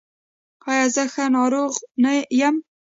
[0.69, 1.73] ایا زه ښه ناروغ
[2.39, 2.55] یم؟